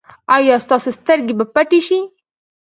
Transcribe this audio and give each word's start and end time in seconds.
ایا 0.35 0.55
ستاسو 0.65 0.89
سترګې 0.99 1.33
به 1.39 1.45
پټې 1.53 1.79
شي؟ 1.87 1.99